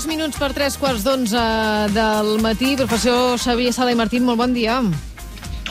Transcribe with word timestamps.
Dos 0.00 0.08
minuts 0.08 0.38
per 0.40 0.54
tres 0.56 0.78
quarts 0.80 1.02
d'onze 1.04 1.40
del 1.92 2.30
matí. 2.40 2.70
Professor 2.72 3.36
Xavier 3.36 3.74
Sala 3.76 3.92
i 3.92 3.98
Martín, 4.00 4.24
molt 4.24 4.40
bon 4.40 4.56
dia. 4.56 4.80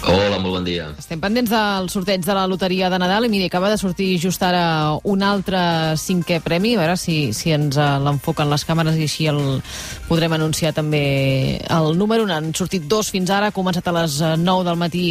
Hola, 0.10 0.40
molt 0.42 0.56
bon 0.56 0.64
dia. 0.66 0.88
Estem 0.98 1.20
pendents 1.22 1.52
del 1.52 1.88
sorteig 1.94 2.24
de 2.26 2.34
la 2.34 2.48
loteria 2.50 2.88
de 2.90 2.98
Nadal 2.98 3.28
i 3.28 3.30
miri, 3.30 3.46
acaba 3.46 3.70
de 3.70 3.78
sortir 3.78 4.08
just 4.18 4.42
ara 4.42 4.98
un 5.06 5.22
altre 5.22 5.60
cinquè 6.02 6.40
premi, 6.42 6.72
a 6.74 6.80
veure 6.82 6.96
si, 6.98 7.30
si 7.38 7.54
ens 7.54 7.78
eh, 7.78 7.86
l'enfoquen 8.02 8.50
les 8.50 8.66
càmeres 8.66 8.98
i 8.98 9.06
així 9.06 9.28
el 9.30 9.38
podrem 10.08 10.34
anunciar 10.34 10.72
també 10.74 11.60
el 11.62 11.94
número. 12.00 12.26
Han 12.34 12.50
sortit 12.58 12.88
dos 12.90 13.12
fins 13.14 13.30
ara, 13.30 13.52
ha 13.52 13.56
començat 13.56 13.86
a 13.86 13.94
les 14.00 14.18
9 14.42 14.66
del 14.66 14.82
matí 14.82 15.06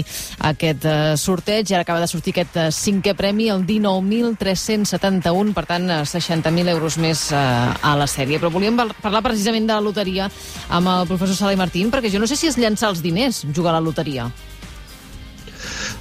aquest 0.50 0.88
uh, 0.90 1.14
sorteig 1.14 1.70
i 1.70 1.78
ara 1.78 1.86
acaba 1.86 2.02
de 2.02 2.10
sortir 2.10 2.34
aquest 2.34 2.58
cinquè 2.74 3.14
premi, 3.14 3.48
el 3.54 3.62
19.371, 3.70 5.54
per 5.54 5.66
tant, 5.70 5.86
uh, 5.94 6.02
60.000 6.02 6.74
euros 6.74 6.98
més 6.98 7.28
a 7.30 7.94
la 7.94 8.10
sèrie. 8.10 8.42
Però 8.42 8.50
volíem 8.50 8.82
parlar 8.98 9.22
precisament 9.30 9.70
de 9.70 9.78
la 9.78 9.84
loteria 9.84 10.26
amb 10.74 10.94
el 10.96 11.06
professor 11.06 11.38
Sala 11.38 11.54
i 11.54 11.62
Martín, 11.62 11.94
perquè 11.94 12.10
jo 12.10 12.18
no 12.18 12.26
sé 12.26 12.34
si 12.34 12.50
és 12.50 12.58
llançar 12.58 12.90
els 12.90 13.04
diners, 13.04 13.44
jugar 13.54 13.76
a 13.76 13.78
la 13.78 13.86
loteria. 13.90 14.26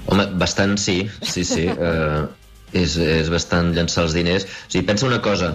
Home, 0.07 0.27
bastant 0.39 0.77
sí, 0.79 1.01
sí, 1.21 1.43
sí. 1.47 1.67
Uh, 1.71 2.27
és, 2.81 2.97
és 2.99 3.29
bastant 3.31 3.71
llançar 3.75 4.05
els 4.07 4.15
diners. 4.17 4.47
O 4.47 4.71
sigui, 4.71 4.85
pensa 4.87 5.07
una 5.07 5.21
cosa, 5.23 5.53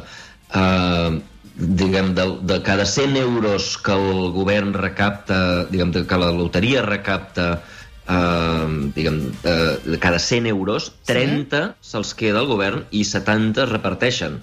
uh, 0.56 1.18
diguem, 1.56 2.12
de, 2.16 2.26
de 2.48 2.58
cada 2.64 2.86
100 2.88 3.16
euros 3.20 3.76
que 3.84 3.96
el 3.96 4.30
govern 4.36 4.72
recapta, 4.74 5.66
diguem, 5.70 5.92
que 5.92 6.20
la 6.20 6.30
loteria 6.32 6.84
recapta, 6.86 7.48
uh, 8.08 8.70
diguem, 8.96 9.20
uh, 9.42 9.74
de 9.84 10.00
cada 10.00 10.22
100 10.22 10.48
euros, 10.52 10.92
30 11.10 11.66
sí? 11.66 11.92
se'ls 11.92 12.14
queda 12.18 12.40
al 12.42 12.50
govern 12.50 12.86
i 12.90 13.04
70 13.08 13.66
es 13.66 13.76
reparteixen. 13.76 14.40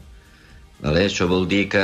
Vale? 0.80 1.06
Això 1.10 1.28
vol 1.28 1.44
dir 1.52 1.66
que, 1.74 1.84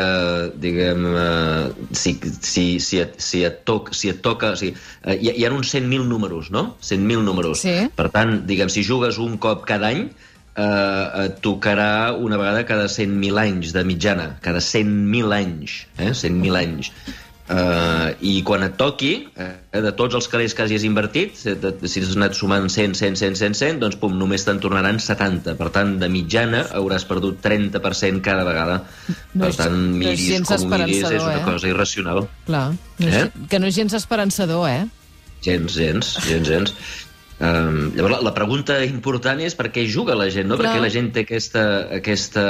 diguem, 0.62 1.08
uh, 1.12 1.88
si, 1.92 2.16
si, 2.40 2.68
si, 2.80 3.02
et, 3.04 3.18
si, 3.20 3.44
et 3.48 3.64
toc, 3.68 3.92
si 3.96 4.12
et 4.14 4.22
toca... 4.24 4.54
O 4.56 4.60
sigui, 4.60 4.78
uh, 5.04 5.16
hi, 5.16 5.34
hi 5.36 5.48
ha 5.48 5.52
uns 5.52 5.74
100.000 5.76 6.08
números, 6.08 6.52
no? 6.56 6.70
100.000 6.80 7.26
números. 7.28 7.66
Sí. 7.66 7.76
Per 7.98 8.08
tant, 8.14 8.40
diguem, 8.48 8.72
si 8.72 8.86
jugues 8.88 9.20
un 9.20 9.36
cop 9.44 9.68
cada 9.68 9.92
any, 9.92 10.08
eh, 10.56 11.26
et 11.26 11.40
tocarà 11.44 12.16
una 12.16 12.40
vegada 12.40 12.64
cada 12.68 12.88
100.000 12.92 13.42
anys 13.42 13.74
de 13.76 13.84
mitjana, 13.88 14.30
cada 14.46 14.64
100.000 14.64 15.36
anys, 15.36 15.82
eh? 16.00 16.12
100.000 16.14 16.60
anys. 16.62 16.92
Uh, 17.46 18.10
I 18.26 18.40
quan 18.42 18.64
et 18.66 18.74
toqui, 18.74 19.12
eh, 19.38 19.78
de 19.84 19.92
tots 19.94 20.16
els 20.18 20.26
calés 20.32 20.56
que 20.58 20.64
hagis 20.64 20.82
invertit, 20.88 21.36
si 21.38 22.02
has 22.02 22.14
anat 22.18 22.34
sumant 22.34 22.66
100, 22.74 22.96
100, 22.98 23.20
100, 23.22 23.36
100, 23.38 23.58
100, 23.60 23.82
doncs 23.84 24.00
pum, 24.02 24.16
només 24.18 24.42
te'n 24.48 24.58
tornaran 24.64 24.98
70. 24.98 25.54
Per 25.60 25.68
tant, 25.76 25.92
de 26.02 26.10
mitjana 26.10 26.64
hauràs 26.80 27.06
perdut 27.06 27.38
30% 27.44 28.24
cada 28.26 28.48
vegada. 28.48 28.80
No 29.36 29.44
per 29.44 29.52
és, 29.52 29.60
tant, 29.60 29.76
no 29.78 29.92
és 29.94 30.00
miris 30.00 30.24
gens 30.32 30.54
com 30.56 30.74
miris, 30.74 31.04
és 31.06 31.22
una 31.22 31.36
eh? 31.38 31.44
cosa 31.46 31.70
irracional. 31.70 32.24
Clar, 32.48 32.64
no 32.74 33.12
és, 33.12 33.20
Eh? 33.20 33.46
que 33.54 33.62
no 33.62 33.70
és 33.70 33.78
gens 33.78 33.94
esperançador, 33.94 34.66
eh? 34.72 35.14
Gens, 35.46 35.78
gens, 35.78 36.16
gens, 36.26 36.50
gens. 36.50 36.74
Um, 37.36 37.92
llavors, 37.94 38.16
la, 38.16 38.22
la 38.32 38.34
pregunta 38.34 38.80
important 38.88 39.46
és 39.46 39.54
per 39.54 39.70
què 39.70 39.86
juga 39.86 40.18
la 40.18 40.32
gent, 40.34 40.50
no? 40.50 40.58
Clar. 40.58 40.74
Perquè 40.74 40.82
la 40.82 40.90
gent 40.90 41.14
té 41.14 41.28
aquesta, 41.28 41.68
aquesta, 42.00 42.50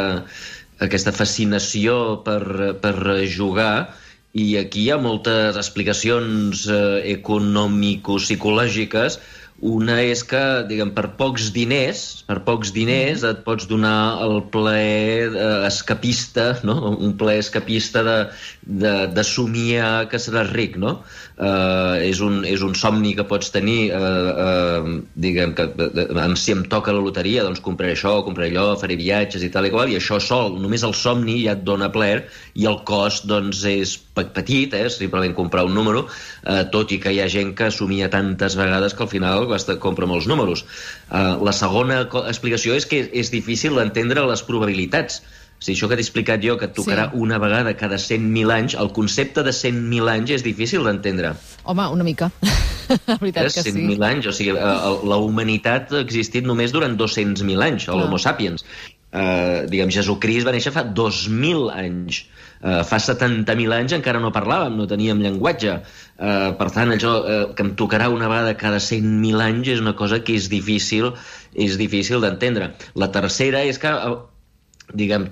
aquesta 0.87 1.11
fascinació 1.11 1.99
per, 2.23 2.77
per 2.79 2.95
jugar 3.27 3.73
i 4.35 4.59
aquí 4.59 4.81
hi 4.83 4.89
ha 4.91 4.97
moltes 4.99 5.55
explicacions 5.61 6.65
eh, 6.67 6.99
econòmico-psicològiques 7.13 9.15
una 9.63 10.01
és 10.03 10.19
que, 10.27 10.39
diguem, 10.67 10.89
per 10.91 11.13
pocs 11.15 11.47
diners, 11.55 11.99
per 12.27 12.41
pocs 12.43 12.73
diners 12.75 13.23
et 13.23 13.39
pots 13.45 13.63
donar 13.69 14.19
el 14.25 14.41
plaer 14.51 15.29
eh, 15.31 15.67
escapista, 15.69 16.49
no? 16.67 16.75
Un 16.91 17.13
plaer 17.17 17.39
escapista 17.39 18.03
de, 18.03 18.17
de, 18.67 18.93
de 19.15 19.23
somiar 19.23 20.09
que 20.11 20.19
seràs 20.19 20.51
ric, 20.51 20.75
no? 20.81 20.97
Eh, 21.39 22.09
és, 22.09 22.19
un, 22.23 22.41
és 22.47 22.61
un 22.67 22.75
somni 22.75 23.13
que 23.15 23.23
pots 23.27 23.49
tenir, 23.55 23.93
eh, 23.95 24.01
eh, 24.45 24.97
diguem, 25.23 25.55
que 25.55 25.69
eh, 25.71 26.27
si 26.35 26.51
em 26.51 26.65
toca 26.71 26.91
la 26.91 27.03
loteria, 27.03 27.47
doncs 27.47 27.63
compraré 27.63 27.95
això, 27.95 28.17
compraré 28.27 28.51
allò, 28.51 28.75
faré 28.79 28.99
viatges 28.99 29.47
i 29.47 29.51
tal 29.55 29.69
i 29.69 29.73
qual, 29.73 29.87
i 29.91 29.97
això 30.01 30.19
sol, 30.19 30.59
només 30.59 30.83
el 30.83 30.93
somni 30.99 31.39
ja 31.45 31.55
et 31.55 31.63
dona 31.63 31.89
plaer, 31.95 32.25
i 32.59 32.67
el 32.67 32.81
cost, 32.87 33.23
doncs, 33.31 33.63
és 33.71 33.95
pe- 34.15 34.27
petit, 34.35 34.75
eh? 34.75 34.89
simplement 34.91 35.35
comprar 35.35 35.63
un 35.65 35.75
número, 35.79 36.05
eh, 36.43 36.63
tot 36.75 36.91
i 36.91 36.99
que 36.99 37.15
hi 37.15 37.23
ha 37.23 37.31
gent 37.31 37.55
que 37.55 37.71
somia 37.71 38.11
tantes 38.11 38.59
vegades 38.59 38.93
que 38.93 39.07
al 39.07 39.11
final 39.15 39.44
basta 39.47 39.77
compra 39.79 40.05
molts 40.09 40.27
números. 40.27 40.65
Uh, 41.09 41.37
la 41.45 41.53
segona 41.53 42.03
explicació 42.27 42.75
és 42.75 42.85
que 42.85 43.03
és 43.13 43.31
difícil 43.33 43.75
d'entendre 43.75 44.25
les 44.29 44.43
probabilitats. 44.43 45.21
O 45.55 45.63
sigui, 45.63 45.77
això 45.77 45.87
que 45.87 45.95
t'he 45.95 46.03
explicat 46.03 46.41
jo, 46.43 46.57
que 46.59 46.65
et 46.67 46.73
tocarà 46.75 47.05
Sí. 47.11 47.17
una 47.23 47.37
vegada 47.39 47.71
cada 47.79 47.95
100.000 47.95 48.51
anys, 48.51 48.73
el 48.75 48.89
concepte 48.91 49.41
de 49.41 49.53
100.000 49.55 50.09
anys 50.11 50.29
és 50.35 50.43
difícil 50.43 50.83
d'entendre. 50.83 51.31
Home, 51.63 51.87
una 51.95 52.03
mica. 52.03 52.29
La 53.07 53.15
veritat 53.17 53.45
Eh? 53.47 53.53
que 53.55 53.63
sí. 53.63 53.71
100.000 53.71 54.03
anys, 54.05 54.27
o 54.27 54.33
sigui, 54.35 54.51
la 54.53 55.17
humanitat 55.17 55.93
ha 55.95 56.01
existit 56.03 56.45
només 56.45 56.71
durant 56.75 56.97
200.000 56.99 57.63
anys, 57.63 57.87
l'Homo 57.87 58.19
sapiens. 58.21 58.65
Uh, 59.15 59.63
diguem, 59.71 59.93
Jesucrist 59.95 60.43
va 60.43 60.51
néixer 60.51 60.73
fa 60.75 60.83
2.000 60.97 61.69
anys. 61.71 62.25
Uh, 62.59 62.81
fa 62.87 62.99
70.000 62.99 63.75
anys 63.77 63.95
encara 63.95 64.19
no 64.19 64.33
parlàvem, 64.35 64.75
no 64.75 64.89
teníem 64.91 65.23
llenguatge. 65.23 65.77
Uh, 66.19 66.51
per 66.59 66.69
tant, 66.75 66.91
allò 66.91 67.15
uh, 67.21 67.41
que 67.55 67.63
em 67.63 67.73
tocarà 67.79 68.09
una 68.11 68.27
vegada 68.31 68.57
cada 68.59 68.83
100.000 68.83 69.43
anys 69.47 69.73
és 69.77 69.83
una 69.83 69.95
cosa 69.95 70.19
que 70.19 70.35
és 70.35 70.49
difícil 70.51 71.13
és 71.55 71.79
difícil 71.79 72.19
d'entendre. 72.23 72.73
La 72.99 73.11
tercera 73.15 73.63
és 73.63 73.79
que 73.79 73.93
uh, 73.95 74.17
diguem, 74.93 75.29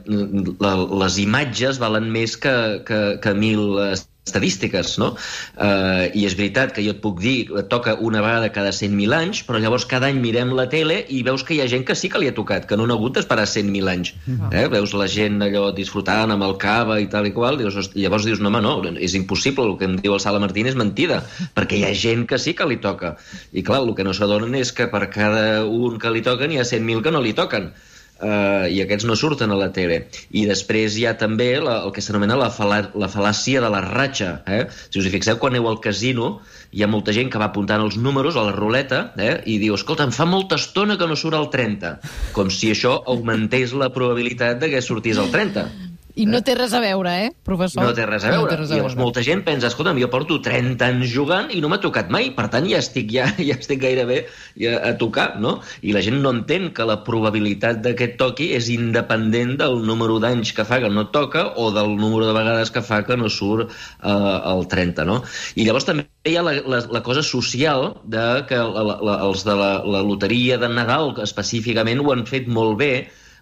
les 1.04 1.20
imatges 1.22 1.80
valen 1.82 2.10
més 2.14 2.36
que, 2.42 2.54
que, 2.88 3.00
que 3.22 3.34
mil 3.38 3.78
eh, 3.84 3.94
estadístiques, 4.26 4.98
no? 4.98 5.14
Uh, 5.60 6.08
I 6.16 6.24
és 6.28 6.36
veritat 6.40 6.72
que 6.76 6.84
jo 6.86 6.94
et 6.96 7.02
puc 7.04 7.20
dir, 7.22 7.50
et 7.60 7.68
toca 7.72 7.98
una 8.00 8.22
vegada 8.24 8.52
cada 8.56 8.72
100.000 8.72 9.16
anys, 9.18 9.42
però 9.44 9.60
llavors 9.60 9.86
cada 9.90 10.08
any 10.08 10.22
mirem 10.24 10.54
la 10.56 10.66
tele 10.72 11.02
i 11.12 11.22
veus 11.28 11.44
que 11.44 11.58
hi 11.58 11.62
ha 11.62 11.68
gent 11.68 11.84
que 11.88 11.96
sí 12.00 12.10
que 12.10 12.22
li 12.22 12.32
ha 12.32 12.36
tocat, 12.38 12.66
que 12.70 12.78
no 12.80 12.88
han 12.88 12.96
hagut 12.96 13.18
d'esperar 13.18 13.46
100.000 13.50 13.92
anys. 13.92 14.14
Eh? 14.56 14.66
Veus 14.72 14.96
la 14.96 15.10
gent 15.12 15.44
allò 15.44 15.66
disfrutant 15.76 16.32
amb 16.32 16.48
el 16.48 16.56
cava 16.62 17.02
i 17.04 17.10
tal 17.12 17.28
i 17.28 17.34
qual, 17.36 17.60
dius, 17.60 17.76
"Hosti", 17.76 18.00
llavors 18.00 18.26
dius, 18.30 18.40
no, 18.40 18.50
home, 18.50 18.64
no, 18.64 18.78
és 18.96 19.14
impossible, 19.20 19.68
el 19.74 19.78
que 19.78 19.92
em 19.92 19.98
diu 20.00 20.16
el 20.16 20.24
Sala 20.24 20.40
Martín 20.40 20.68
és 20.72 20.80
mentida, 20.80 21.24
perquè 21.56 21.80
hi 21.80 21.84
ha 21.84 21.94
gent 21.94 22.26
que 22.26 22.40
sí 22.40 22.54
que 22.54 22.66
li 22.66 22.78
toca. 22.78 23.18
I 23.52 23.62
clar, 23.62 23.84
el 23.84 23.94
que 23.94 24.04
no 24.08 24.14
s'adonen 24.14 24.56
és 24.56 24.72
que 24.72 24.88
per 24.88 25.10
cada 25.10 25.66
un 25.66 26.00
que 26.00 26.10
li 26.10 26.22
toquen 26.22 26.52
hi 26.52 26.60
ha 26.60 26.70
100.000 26.70 27.04
que 27.04 27.12
no 27.12 27.22
li 27.22 27.34
toquen 27.34 27.74
uh, 28.22 28.66
i 28.70 28.82
aquests 28.84 29.08
no 29.10 29.18
surten 29.20 29.52
a 29.54 29.58
la 29.60 29.70
tele. 29.76 30.04
I 30.32 30.46
després 30.50 30.98
hi 30.98 31.06
ha 31.08 31.16
també 31.20 31.50
la, 31.64 31.80
el 31.88 31.94
que 31.96 32.04
s'anomena 32.04 32.38
la, 32.40 32.50
fal·la, 32.54 32.80
la 33.00 33.10
fal·làcia 33.12 33.62
de 33.64 33.72
la 33.74 33.82
ratxa. 33.86 34.32
Eh? 34.48 34.64
Si 34.90 35.02
us 35.02 35.08
hi 35.08 35.14
fixeu, 35.14 35.40
quan 35.42 35.56
aneu 35.56 35.70
al 35.70 35.80
casino, 35.84 36.34
hi 36.74 36.84
ha 36.84 36.90
molta 36.90 37.14
gent 37.16 37.30
que 37.34 37.42
va 37.42 37.52
apuntant 37.52 37.84
els 37.84 37.98
números 38.02 38.38
a 38.38 38.46
la 38.48 38.56
ruleta 38.56 39.06
eh? 39.18 39.36
i 39.46 39.60
diu, 39.62 39.78
escolta, 39.78 40.08
em 40.08 40.14
fa 40.16 40.28
molta 40.30 40.58
estona 40.62 40.98
que 41.00 41.10
no 41.10 41.18
surt 41.20 41.38
el 41.38 41.50
30. 41.54 41.96
Com 42.38 42.52
si 42.54 42.74
això 42.74 42.96
augmentés 43.14 43.76
la 43.78 43.92
probabilitat 43.94 44.62
de 44.62 44.72
que 44.74 44.82
sortís 44.86 45.22
el 45.22 45.32
30. 45.34 45.68
I 46.14 46.28
no 46.30 46.44
té 46.46 46.54
res 46.54 46.74
a 46.78 46.80
veure, 46.84 47.12
eh, 47.26 47.30
professor? 47.46 47.82
No 47.82 47.94
té 47.98 48.06
res 48.06 48.22
a 48.22 48.30
veure. 48.30 48.46
No 48.46 48.58
res 48.60 48.70
a 48.70 48.76
I 48.76 48.78
llavors 48.78 48.94
veure. 48.94 49.02
molta 49.02 49.24
gent 49.26 49.42
pensa, 49.48 49.72
escolta'm, 49.72 49.98
jo 49.98 50.10
porto 50.14 50.38
30 50.46 50.86
anys 50.86 51.10
jugant 51.10 51.50
i 51.50 51.62
no 51.64 51.72
m'ha 51.72 51.80
tocat 51.82 52.12
mai, 52.14 52.30
per 52.36 52.46
tant 52.54 52.68
ja 52.70 52.78
estic, 52.84 53.10
ja, 53.16 53.26
ja 53.50 53.58
estic 53.58 53.82
gairebé 53.82 54.20
ja, 54.60 54.76
a 54.90 54.94
tocar, 55.00 55.40
no? 55.42 55.56
I 55.82 55.96
la 55.96 56.04
gent 56.06 56.20
no 56.22 56.36
entén 56.38 56.70
que 56.78 56.86
la 56.86 57.00
probabilitat 57.08 57.82
de 57.82 57.96
que 57.98 58.12
et 58.12 58.18
toqui 58.20 58.52
és 58.54 58.70
independent 58.70 59.56
del 59.64 59.80
número 59.88 60.20
d'anys 60.22 60.54
que 60.54 60.66
fa 60.70 60.80
que 60.84 60.92
no 60.94 61.08
toca 61.16 61.48
o 61.58 61.72
del 61.74 61.96
número 61.98 62.28
de 62.30 62.36
vegades 62.38 62.70
que 62.70 62.86
fa 62.86 63.02
que 63.08 63.18
no 63.18 63.32
surt 63.34 63.72
eh, 63.72 64.38
el 64.54 64.68
30, 64.70 65.08
no? 65.10 65.24
I 65.58 65.66
llavors 65.66 65.90
també 65.90 66.06
hi 66.30 66.38
ha 66.38 66.46
la, 66.46 66.54
la, 66.62 66.84
la 66.94 67.02
cosa 67.04 67.24
social 67.26 67.90
de 68.06 68.28
que 68.48 68.60
la, 68.62 68.86
la, 69.02 69.18
els 69.26 69.48
de 69.48 69.58
la, 69.58 69.72
la 69.82 70.04
loteria 70.06 70.60
de 70.62 70.70
Nadal 70.70 71.16
específicament 71.26 72.06
ho 72.06 72.14
han 72.14 72.28
fet 72.30 72.46
molt 72.48 72.78
bé 72.80 72.94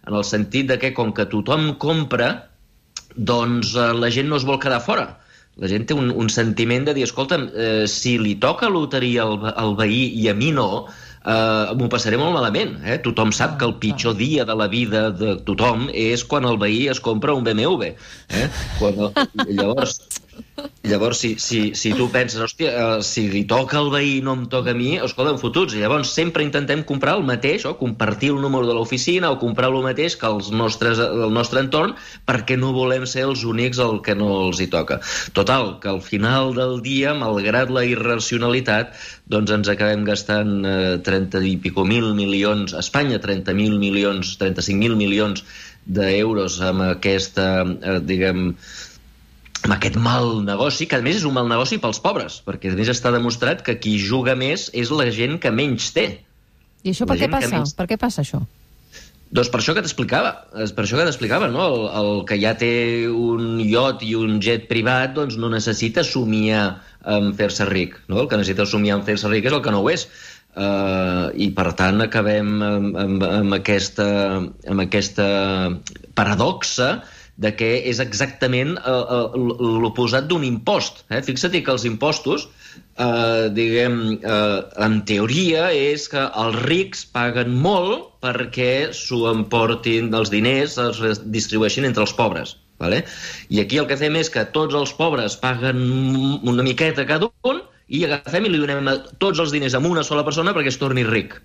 en 0.08 0.16
el 0.18 0.24
sentit 0.26 0.72
de 0.72 0.80
que 0.82 0.96
com 0.98 1.12
que 1.14 1.28
tothom 1.30 1.76
compra 1.82 2.32
doncs 3.16 3.76
eh, 3.76 3.92
la 3.98 4.12
gent 4.14 4.30
no 4.32 4.40
es 4.40 4.48
vol 4.48 4.60
quedar 4.62 4.82
fora. 4.84 5.08
La 5.60 5.68
gent 5.68 5.84
té 5.86 5.96
un, 5.98 6.10
un 6.16 6.30
sentiment 6.32 6.86
de 6.88 6.96
dir, 6.96 7.04
escolta'm, 7.06 7.50
eh, 7.52 7.86
si 7.92 8.16
li 8.18 8.38
toca 8.40 8.70
loteria 8.72 9.26
al, 9.28 9.50
al 9.52 9.76
veí 9.80 10.06
i 10.22 10.30
a 10.32 10.36
mi 10.38 10.54
no, 10.56 10.88
eh, 11.26 11.74
m'ho 11.78 11.90
passaré 11.92 12.20
molt 12.22 12.34
malament. 12.38 12.78
Eh? 12.86 12.98
Tothom 13.04 13.34
sap 13.36 13.58
que 13.60 13.68
el 13.68 13.76
pitjor 13.84 14.16
dia 14.20 14.46
de 14.48 14.56
la 14.58 14.70
vida 14.72 15.10
de 15.12 15.36
tothom 15.48 15.90
és 15.92 16.24
quan 16.24 16.48
el 16.48 16.60
veí 16.62 16.86
es 16.92 17.04
compra 17.04 17.36
un 17.38 17.44
BMW. 17.48 17.92
Eh? 18.40 18.48
Quan 18.80 19.06
el, 19.08 19.14
llavors, 19.60 20.00
llavors 20.84 21.22
si, 21.24 21.36
si, 21.40 21.60
si 21.78 21.92
tu 21.96 22.08
penses, 22.12 22.42
hòstia, 22.42 22.72
eh, 22.72 23.04
si 23.06 23.28
li 23.32 23.44
toca 23.50 23.78
al 23.80 23.90
veí 23.94 24.18
i 24.18 24.24
no 24.26 24.34
em 24.38 24.44
toca 24.52 24.74
a 24.74 24.78
mi, 24.78 24.96
escolta'm, 25.02 25.40
fotuts. 25.42 25.76
Llavors 25.78 26.12
sempre 26.16 26.44
intentem 26.46 26.84
comprar 26.88 27.16
el 27.20 27.26
mateix, 27.28 27.66
o 27.70 27.76
compartir 27.80 28.32
el 28.36 28.42
número 28.44 28.68
de 28.68 28.76
l'oficina, 28.78 29.32
o 29.32 29.40
comprar 29.42 29.72
el 29.72 29.80
mateix 29.86 30.18
que 30.20 30.30
els 30.30 30.52
nostres, 30.52 31.00
el 31.02 31.34
nostre 31.34 31.64
entorn, 31.64 31.96
perquè 32.28 32.58
no 32.60 32.74
volem 32.76 33.08
ser 33.10 33.26
els 33.30 33.46
únics 33.48 33.82
el 33.84 34.02
que 34.06 34.18
no 34.18 34.30
els 34.48 34.62
hi 34.62 34.70
toca. 34.74 35.00
Total, 35.38 35.76
que 35.84 35.92
al 35.94 36.02
final 36.06 36.56
del 36.58 36.80
dia, 36.86 37.16
malgrat 37.18 37.72
la 37.74 37.86
irracionalitat, 37.88 38.96
doncs 39.32 39.56
ens 39.56 39.72
acabem 39.72 40.06
gastant 40.08 40.62
eh, 40.68 40.78
30 41.06 41.44
i 41.48 41.58
pico 41.62 41.86
mil 41.88 42.12
milions, 42.18 42.76
a 42.76 42.82
Espanya 42.84 43.22
30.000 43.24 43.80
milions, 43.80 44.36
35.000 44.42 44.98
milions 45.00 45.46
d'euros 45.86 46.60
amb 46.62 46.84
aquesta, 46.92 47.48
eh, 47.64 48.00
diguem, 48.06 48.52
amb 49.66 49.76
aquest 49.76 49.98
mal 50.02 50.42
negoci, 50.46 50.88
que 50.90 50.98
a 50.98 51.06
més 51.06 51.20
és 51.22 51.28
un 51.28 51.36
mal 51.38 51.50
negoci 51.50 51.78
pels 51.82 52.02
pobres, 52.02 52.40
perquè 52.46 52.72
a 52.72 52.78
més 52.78 52.90
està 52.92 53.12
demostrat 53.14 53.62
que 53.66 53.78
qui 53.82 53.98
juga 54.02 54.36
més 54.38 54.70
és 54.74 54.90
la 54.94 55.10
gent 55.14 55.38
que 55.42 55.54
menys 55.54 55.92
té. 55.96 56.08
I 56.82 56.96
això 56.96 57.06
per 57.06 57.20
què 57.20 57.30
passa? 57.30 57.54
Menys... 57.54 57.76
Per 57.78 57.88
què 57.92 58.00
passa 58.02 58.26
això? 58.26 58.42
Doncs 59.32 59.48
per 59.48 59.62
això 59.62 59.72
que 59.78 59.84
t'explicava, 59.86 60.32
per 60.52 60.84
això 60.84 60.98
que 61.00 61.06
t'explicava, 61.08 61.48
no? 61.54 61.64
El, 61.64 61.86
el 62.02 62.10
que 62.28 62.36
ja 62.42 62.52
té 62.60 62.72
un 63.08 63.62
iot 63.64 64.04
i 64.04 64.12
un 64.20 64.42
jet 64.44 64.66
privat, 64.68 65.14
doncs 65.16 65.38
no 65.40 65.48
necessita 65.54 66.04
somiar 66.04 66.66
en 67.08 67.32
fer-se 67.38 67.68
ric, 67.70 67.96
no? 68.12 68.20
El 68.24 68.28
que 68.28 68.42
necessita 68.42 68.68
somiar 68.68 69.00
en 69.00 69.06
fer-se 69.08 69.32
ric 69.32 69.48
és 69.48 69.56
el 69.56 69.64
que 69.64 69.72
no 69.72 69.86
ho 69.86 69.90
és. 69.94 70.10
Uh, 70.52 71.32
I 71.40 71.48
per 71.56 71.70
tant 71.80 72.04
acabem 72.04 72.58
amb, 72.60 72.98
amb, 73.00 73.24
amb, 73.24 73.56
aquesta, 73.56 74.08
amb 74.68 74.84
aquesta 74.84 75.28
paradoxa 76.18 76.98
de 77.42 77.52
que 77.58 77.70
és 77.90 78.00
exactament 78.04 78.76
uh, 78.78 79.32
uh, 79.34 79.78
l'oposat 79.82 80.28
d'un 80.30 80.46
impost. 80.46 81.04
Eh? 81.10 81.22
Fixa't 81.26 81.58
que 81.58 81.74
els 81.74 81.86
impostos, 81.90 82.48
uh, 83.02 83.50
diguem, 83.56 83.98
uh, 84.22 84.60
en 84.86 85.00
teoria, 85.10 85.70
és 85.74 86.06
que 86.12 86.22
els 86.44 86.60
rics 86.68 87.06
paguen 87.16 87.56
molt 87.66 88.12
perquè 88.22 88.92
s'ho 88.94 89.26
emportin 89.32 90.14
els 90.18 90.30
diners, 90.34 90.78
es 90.78 91.24
distribueixin 91.34 91.90
entre 91.90 92.06
els 92.06 92.14
pobres. 92.18 92.58
Vale? 92.82 93.04
I 93.54 93.62
aquí 93.62 93.78
el 93.78 93.86
que 93.90 93.98
fem 93.98 94.16
és 94.18 94.30
que 94.34 94.46
tots 94.56 94.78
els 94.78 94.94
pobres 94.98 95.36
paguen 95.38 95.82
una 96.50 96.66
miqueta 96.66 97.06
cada 97.10 97.30
un 97.46 97.62
i 97.94 98.06
agafem 98.08 98.48
i 98.48 98.54
li 98.54 98.62
donem 98.62 98.90
tots 99.22 99.42
els 99.44 99.54
diners 99.54 99.76
a 99.78 99.82
una 99.86 100.06
sola 100.08 100.26
persona 100.26 100.54
perquè 100.58 100.74
es 100.74 100.80
torni 100.82 101.06
ric. 101.06 101.36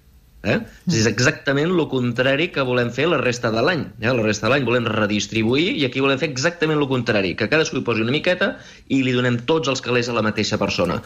Eh? 0.47 0.61
És 0.95 1.07
exactament 1.11 1.73
el 1.73 1.81
contrari 1.91 2.47
que 2.55 2.63
volem 2.67 2.91
fer 2.95 3.07
la 3.11 3.19
resta 3.23 3.51
de 3.55 3.63
l'any. 3.67 3.83
Eh? 3.99 4.13
La 4.13 4.23
resta 4.23 4.47
de 4.47 4.53
l'any 4.53 4.65
volem 4.69 4.87
redistribuir 4.93 5.69
i 5.81 5.85
aquí 5.89 6.01
volem 6.05 6.21
fer 6.21 6.31
exactament 6.31 6.79
el 6.79 6.89
contrari, 6.91 7.35
que 7.39 7.51
cadascú 7.51 7.77
hi 7.81 7.87
posi 7.89 8.05
una 8.05 8.15
miqueta 8.15 8.49
i 8.87 9.03
li 9.03 9.13
donem 9.17 9.37
tots 9.51 9.67
els 9.73 9.83
calés 9.85 10.09
a 10.09 10.17
la 10.17 10.25
mateixa 10.27 10.57
persona. 10.63 10.97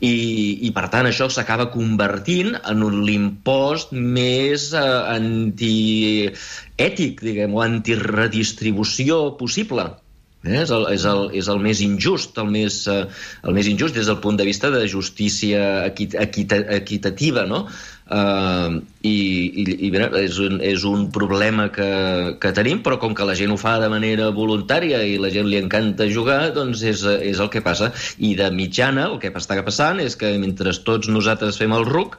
I, 0.00 0.14
i 0.64 0.70
per 0.74 0.86
tant, 0.94 1.06
això 1.10 1.26
s'acaba 1.28 1.70
convertint 1.74 2.50
en 2.58 2.78
l'impost 3.04 3.92
més 3.92 4.72
eh, 4.72 4.82
antiètic, 5.18 7.12
diguem, 7.28 7.52
o 7.54 7.60
antiredistribució 7.66 9.36
possible. 9.40 9.84
Eh? 10.44 10.62
És, 10.62 10.70
el, 10.70 10.84
és, 10.94 11.04
el, 11.10 11.24
és 11.34 11.48
el 11.50 11.58
més 11.62 11.80
injust, 11.82 12.36
el 12.38 12.50
més, 12.54 12.80
eh, 12.90 13.04
el 13.42 13.56
més 13.56 13.68
injust 13.70 13.96
des 13.98 14.06
del 14.06 14.20
punt 14.22 14.38
de 14.38 14.46
vista 14.46 14.70
de 14.70 14.84
justícia 14.90 15.62
equit, 15.88 16.14
equita, 16.14 16.60
equitativa, 16.78 17.44
no? 17.50 17.64
Uh, 18.08 18.78
i, 19.04 19.16
i, 19.60 19.64
i 19.84 19.88
bé, 19.92 20.06
és, 20.22 20.38
un, 20.40 20.62
és 20.64 20.84
un 20.88 21.10
problema 21.12 21.66
que, 21.68 21.88
que 22.40 22.52
tenim, 22.56 22.80
però 22.84 22.96
com 23.02 23.12
que 23.12 23.26
la 23.28 23.34
gent 23.36 23.52
ho 23.52 23.58
fa 23.60 23.74
de 23.82 23.90
manera 23.92 24.30
voluntària 24.32 25.02
i 25.04 25.18
la 25.20 25.28
gent 25.34 25.50
li 25.50 25.58
encanta 25.60 26.06
jugar, 26.08 26.54
doncs 26.56 26.86
és, 26.88 27.04
és 27.04 27.42
el 27.44 27.50
que 27.52 27.60
passa. 27.64 27.90
I 28.16 28.32
de 28.38 28.48
mitjana, 28.54 29.10
el 29.12 29.18
que 29.20 29.32
està 29.36 29.60
passant 29.66 30.00
és 30.00 30.16
que 30.16 30.32
mentre 30.40 30.72
tots 30.86 31.12
nosaltres 31.12 31.60
fem 31.60 31.76
el 31.76 31.84
RUC, 31.88 32.16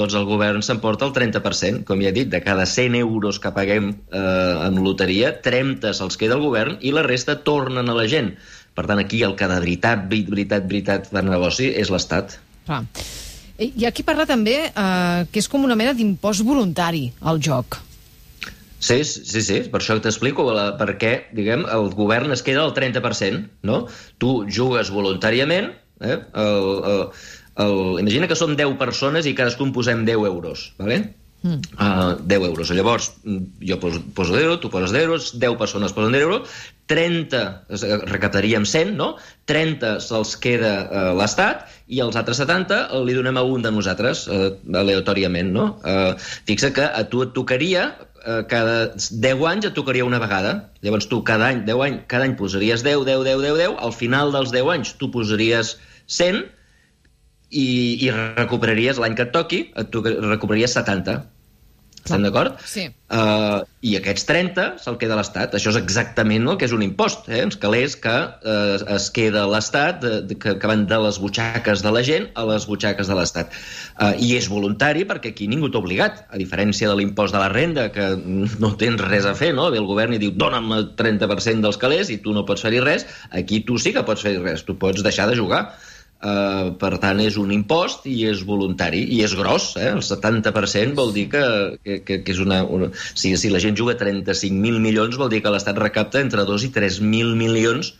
doncs 0.00 0.16
el 0.18 0.24
govern 0.26 0.64
s'emporta 0.64 1.04
el 1.06 1.12
30%. 1.14 1.84
Com 1.84 2.00
ja 2.02 2.10
he 2.10 2.16
dit, 2.16 2.32
de 2.32 2.40
cada 2.40 2.64
100 2.66 2.96
euros 3.02 3.38
que 3.42 3.52
paguem 3.54 3.92
eh, 3.92 4.54
en 4.66 4.80
loteria, 4.82 5.36
30 5.44 5.92
se'ls 6.00 6.16
queda 6.16 6.40
el 6.40 6.44
govern 6.48 6.80
i 6.80 6.96
la 6.96 7.04
resta 7.06 7.38
tornen 7.44 7.92
a 7.92 7.98
la 8.00 8.08
gent. 8.10 8.32
Per 8.76 8.88
tant, 8.88 9.04
aquí 9.04 9.22
el 9.24 9.36
que 9.36 9.52
de 9.52 9.60
veritat, 9.60 10.08
veritat, 10.10 10.66
veritat 10.66 11.12
fa 11.12 11.24
negoci 11.24 11.70
és 11.76 11.92
l'Estat. 11.92 12.40
Ah. 12.66 12.82
I 13.58 13.86
aquí 13.88 14.04
parla 14.04 14.26
també 14.28 14.56
eh, 14.68 15.20
que 15.32 15.40
és 15.40 15.48
com 15.48 15.64
una 15.64 15.76
mena 15.78 15.94
d'impost 15.96 16.44
voluntari 16.44 17.08
al 17.24 17.40
joc. 17.40 17.80
Sí, 18.86 19.00
sí, 19.08 19.40
sí, 19.40 19.62
per 19.72 19.80
això 19.80 19.96
t'explico 20.02 20.44
per 20.78 20.90
què, 21.00 21.12
diguem, 21.34 21.64
el 21.72 21.88
govern 21.96 22.34
es 22.34 22.44
queda 22.44 22.62
al 22.66 22.74
30%, 22.76 23.46
no? 23.66 23.86
Tu 24.20 24.32
jugues 24.52 24.92
voluntàriament, 24.92 25.72
eh? 26.04 26.18
El, 26.44 26.68
el, 26.92 27.04
el, 27.64 27.78
imagina 28.02 28.28
que 28.28 28.36
som 28.36 28.52
10 28.58 28.76
persones 28.78 29.26
i 29.26 29.34
cadascun 29.38 29.72
posem 29.72 30.04
10 30.04 30.28
euros, 30.28 30.68
¿vale? 30.78 31.00
Mm. 31.42 31.60
Uh, 31.78 32.20
10 32.20 32.46
euros. 32.50 32.70
Llavors, 32.76 33.10
jo 33.24 33.80
poso, 33.80 34.02
poso 34.14 34.36
10 34.36 34.44
euros, 34.44 34.60
tu 34.60 34.70
poses 34.70 34.92
10 34.92 35.08
euros, 35.08 35.32
10 35.40 35.56
persones 35.56 35.96
posen 35.96 36.12
10 36.12 36.28
euros, 36.28 36.60
30, 36.86 37.66
eh, 37.68 37.96
recaptaríem 38.06 38.64
100, 38.64 38.94
no? 38.96 39.16
30 39.50 39.98
se'ls 40.02 40.34
queda 40.42 40.72
uh, 40.86 41.06
l'Estat 41.18 41.66
i 41.90 42.00
els 42.02 42.16
altres 42.18 42.38
70 42.42 43.02
li 43.06 43.14
donem 43.16 43.38
a 43.38 43.44
un 43.46 43.62
de 43.62 43.72
nosaltres, 43.74 44.26
uh, 44.30 44.52
aleatòriament, 44.82 45.50
no? 45.54 45.66
Uh, 45.82 46.14
fixa 46.48 46.72
que 46.74 46.86
a 46.86 47.02
tu 47.10 47.24
et 47.26 47.34
tocaria 47.34 47.88
uh, 47.90 48.42
cada 48.50 48.92
10 48.96 49.46
anys 49.50 49.70
et 49.70 49.76
tocaria 49.78 50.06
una 50.06 50.22
vegada. 50.22 50.56
Llavors 50.86 51.10
tu 51.10 51.22
cada 51.26 51.50
any, 51.50 51.64
10 51.66 51.86
anys, 51.88 52.02
cada 52.10 52.28
any 52.28 52.36
posaries 52.38 52.86
10, 52.86 53.06
10, 53.06 53.24
10, 53.26 53.42
10, 53.50 53.62
10, 53.62 53.78
al 53.88 53.94
final 53.94 54.34
dels 54.34 54.54
10 54.54 54.74
anys 54.78 54.94
tu 55.00 55.10
posaries 55.14 55.76
100 56.06 56.44
i, 57.50 57.66
i 58.06 58.10
recuperaries 58.14 58.98
l'any 59.02 59.18
que 59.18 59.26
et 59.26 59.34
toqui, 59.34 59.64
et 59.74 59.98
recuperaries 60.26 60.78
70. 60.78 61.22
Estem 62.06 62.22
d'acord? 62.22 62.60
Sí. 62.70 62.86
Uh, 63.06 63.62
I 63.86 63.96
aquests 63.98 64.26
30 64.26 64.66
se'l 64.82 64.96
queda 65.00 65.16
l'Estat. 65.18 65.54
Això 65.58 65.72
és 65.72 65.78
exactament 65.78 66.46
el 66.46 66.58
que 66.58 66.66
és 66.68 66.74
un 66.74 66.84
impost. 66.86 67.26
Eh? 67.30 67.40
Els 67.42 67.58
calés 67.62 67.96
que 68.02 68.14
uh, 68.14 68.76
es 68.94 69.08
queda 69.14 69.42
l'Estat, 69.50 70.06
que, 70.30 70.54
que 70.62 70.70
van 70.70 70.84
de 70.90 71.00
les 71.02 71.18
butxaques 71.22 71.82
de 71.82 71.92
la 71.94 72.02
gent 72.06 72.28
a 72.38 72.46
les 72.50 72.66
butxaques 72.70 73.10
de 73.10 73.18
l'Estat. 73.18 73.58
Uh, 73.98 74.12
I 74.22 74.32
és 74.38 74.50
voluntari 74.52 75.02
perquè 75.08 75.34
aquí 75.34 75.50
ningú 75.50 75.70
t'ha 75.70 75.82
obligat, 75.82 76.22
a 76.30 76.40
diferència 76.40 76.90
de 76.90 76.98
l'impost 76.98 77.34
de 77.34 77.42
la 77.42 77.50
renda, 77.52 77.88
que 77.94 78.12
no 78.16 78.72
tens 78.78 79.02
res 79.02 79.26
a 79.26 79.34
fer, 79.38 79.52
no? 79.58 79.66
Ve 79.74 79.82
el 79.82 79.90
govern 79.90 80.14
i 80.14 80.22
diu, 80.22 80.34
dona'm 80.38 80.70
el 80.78 80.88
30% 80.98 81.66
dels 81.66 81.82
calés 81.82 82.14
i 82.14 82.20
tu 82.22 82.34
no 82.36 82.46
pots 82.46 82.66
fer-hi 82.66 82.82
res. 82.86 83.06
Aquí 83.34 83.64
tu 83.66 83.82
sí 83.82 83.94
que 83.96 84.06
pots 84.06 84.22
fer 84.26 84.38
res, 84.38 84.66
tu 84.66 84.78
pots 84.78 85.02
deixar 85.06 85.26
de 85.30 85.38
jugar. 85.38 85.66
Uh, 86.26 86.72
per 86.80 86.96
tant, 86.98 87.20
és 87.22 87.36
un 87.38 87.52
impost 87.54 88.06
i 88.10 88.16
és 88.26 88.40
voluntari, 88.48 89.02
i 89.14 89.20
és 89.22 89.34
gros, 89.38 89.68
eh? 89.78 89.92
el 89.92 90.00
70% 90.02 90.96
vol 90.98 91.12
dir 91.14 91.26
que, 91.30 91.42
que, 91.84 92.00
que 92.24 92.32
és 92.32 92.40
una... 92.42 92.62
una 92.64 92.88
si, 93.12 93.34
si 93.38 93.52
la 93.52 93.60
gent 93.62 93.76
juga 93.78 93.94
35.000 94.00 94.80
milions, 94.82 95.20
vol 95.20 95.30
dir 95.30 95.42
que 95.44 95.52
l'Estat 95.54 95.78
recapta 95.78 96.18
entre 96.24 96.42
2 96.48 96.66
i 96.66 96.72
3.000 96.74 97.36
milions 97.38 97.92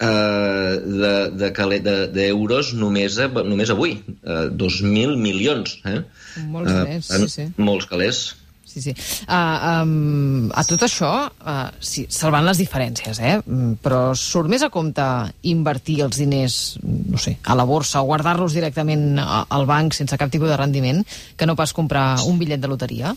uh, 0.00 0.78
d'euros 0.80 1.76
de, 1.76 1.82
de, 1.84 1.96
de 2.14 2.80
només, 2.80 3.18
només 3.52 3.74
avui. 3.76 3.98
Uh, 4.24 4.48
2.000 4.56 5.18
milions. 5.20 5.76
Eh? 5.84 6.00
Molts 6.48 6.72
uh, 6.72 6.84
més, 6.88 7.10
sí, 7.12 7.28
sí. 7.34 7.48
Molts 7.60 7.90
calés. 7.90 8.22
Sí, 8.70 8.80
sí. 8.84 8.92
Uh, 9.26 9.82
um, 9.82 10.50
a 10.54 10.62
tot 10.62 10.84
això, 10.86 11.10
uh, 11.26 11.70
sí, 11.82 12.04
salvant 12.12 12.44
les 12.46 12.60
diferències, 12.60 13.18
eh? 13.18 13.32
Mm, 13.40 13.80
però 13.82 14.12
surt 14.14 14.46
més 14.52 14.62
a 14.62 14.70
compte 14.70 15.06
invertir 15.50 15.96
els 16.06 16.20
diners, 16.20 16.58
no 16.84 17.18
sé, 17.18 17.34
a 17.42 17.56
la 17.58 17.66
borsa 17.66 18.04
o 18.04 18.06
guardar-los 18.12 18.54
directament 18.54 19.18
al 19.18 19.66
banc 19.66 19.96
sense 19.98 20.14
cap 20.20 20.30
tipus 20.30 20.52
de 20.52 20.60
rendiment 20.60 21.02
que 21.34 21.50
no 21.50 21.58
pas 21.58 21.74
comprar 21.74 22.20
un 22.30 22.38
bitllet 22.38 22.62
de 22.62 22.70
loteria? 22.70 23.16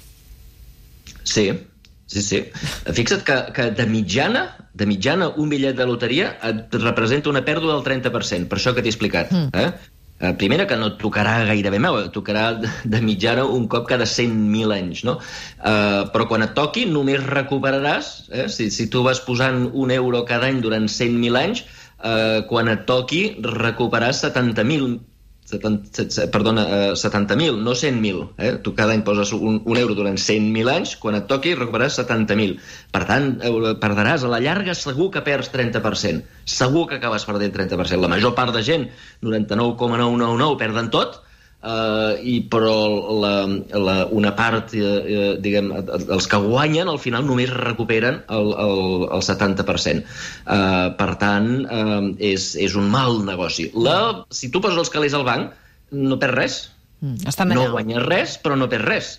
Sí, 1.21 1.51
sí, 2.09 2.25
sí. 2.25 2.41
Fixa't 2.89 3.21
que, 3.27 3.37
que 3.53 3.69
de 3.77 3.85
mitjana, 3.93 4.47
de 4.73 4.89
mitjana 4.89 5.29
un 5.37 5.53
bitllet 5.53 5.77
de 5.77 5.85
loteria 5.85 6.33
et 6.49 6.81
representa 6.81 7.29
una 7.29 7.45
pèrdua 7.45 7.77
del 7.77 7.85
30%, 7.85 8.49
per 8.49 8.57
això 8.57 8.73
que 8.73 8.81
t'he 8.81 8.89
explicat. 8.89 9.29
Mm. 9.29 9.53
Eh? 9.53 9.92
Eh, 10.19 10.33
primera, 10.39 10.65
que 10.67 10.75
no 10.79 10.93
tocarà 11.01 11.39
gairebé 11.49 11.79
meu, 11.83 11.97
tocarà 12.15 12.45
de 12.61 12.99
mitjana 13.03 13.43
un 13.43 13.65
cop 13.67 13.87
cada 13.89 14.05
100.000 14.07 14.75
anys, 14.75 15.03
no? 15.07 15.17
Uh, 15.59 16.05
però 16.13 16.27
quan 16.29 16.45
et 16.45 16.53
toqui 16.55 16.85
només 16.87 17.23
recuperaràs, 17.25 18.11
eh? 18.31 18.45
si, 18.47 18.69
si 18.71 18.87
tu 18.93 19.01
vas 19.03 19.19
posant 19.25 19.65
un 19.73 19.91
euro 19.91 20.23
cada 20.29 20.47
any 20.47 20.61
durant 20.63 20.85
100.000 20.87 21.41
anys, 21.41 21.63
uh, 21.99 22.45
quan 22.47 22.71
et 22.71 22.85
toqui 22.87 23.23
recuperaràs 23.43 24.23
70.000 24.23 25.01
70, 25.49 26.27
perdona, 26.31 26.63
eh, 26.63 26.91
70.000, 26.95 27.59
no 27.63 27.75
100.000. 27.75 28.29
Eh? 28.37 28.51
Tu 28.63 28.73
cada 28.75 28.93
any 28.93 29.03
poses 29.03 29.33
un, 29.33 29.61
un 29.65 29.77
euro 29.77 29.95
durant 29.95 30.17
100.000 30.17 30.71
anys, 30.71 30.95
quan 31.01 31.17
et 31.19 31.27
toqui 31.29 31.53
recuperaràs 31.57 31.99
70.000. 31.99 32.57
Per 32.93 33.03
tant, 33.09 33.29
eh, 33.43 33.73
perdràs 33.81 34.23
a 34.23 34.31
la 34.31 34.41
llarga 34.43 34.75
segur 34.77 35.09
que 35.11 35.25
perds 35.25 35.51
30%. 35.53 36.23
Segur 36.45 36.87
que 36.89 37.01
acabes 37.01 37.27
perdent 37.29 37.55
30%. 37.55 38.01
La 38.01 38.11
major 38.11 38.35
part 38.37 38.55
de 38.55 38.63
gent, 38.63 38.89
99,999, 39.21 40.57
perden 40.63 40.89
tot, 40.93 41.21
Uh, 41.63 42.19
i 42.19 42.41
però 42.51 42.75
la, 43.23 43.45
la, 43.79 43.93
una 44.11 44.33
part, 44.35 44.73
eh, 44.75 44.83
uh, 44.83 45.27
diguem, 45.39 45.69
els 45.71 46.27
que 46.27 46.39
guanyen 46.43 46.91
al 46.91 46.99
final 46.99 47.23
només 47.23 47.53
recuperen 47.55 48.19
el, 48.35 48.51
el, 48.65 48.83
el 49.07 49.23
70%. 49.23 50.03
Uh, 50.43 50.91
per 50.99 51.09
tant, 51.21 51.49
uh, 51.63 52.11
és, 52.19 52.49
és 52.59 52.75
un 52.75 52.91
mal 52.91 53.21
negoci. 53.23 53.69
La, 53.79 53.97
si 54.27 54.51
tu 54.51 54.59
poses 54.59 54.81
els 54.83 54.91
calés 54.91 55.15
al 55.15 55.23
banc, 55.23 55.55
no 55.95 56.19
perds 56.19 56.35
res. 56.35 56.59
Mm, 56.99 57.31
no 57.55 57.69
guanyes 57.71 58.03
res, 58.11 58.35
però 58.43 58.59
no 58.59 58.67
perds 58.71 58.89
res. 58.89 59.13